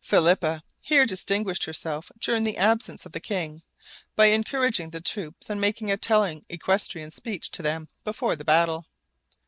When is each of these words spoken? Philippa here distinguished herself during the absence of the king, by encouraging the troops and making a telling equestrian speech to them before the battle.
Philippa 0.00 0.62
here 0.84 1.04
distinguished 1.04 1.64
herself 1.64 2.12
during 2.20 2.44
the 2.44 2.56
absence 2.56 3.04
of 3.04 3.10
the 3.10 3.18
king, 3.18 3.64
by 4.14 4.26
encouraging 4.26 4.90
the 4.90 5.00
troops 5.00 5.50
and 5.50 5.60
making 5.60 5.90
a 5.90 5.96
telling 5.96 6.44
equestrian 6.48 7.10
speech 7.10 7.50
to 7.50 7.62
them 7.62 7.88
before 8.04 8.36
the 8.36 8.44
battle. 8.44 8.86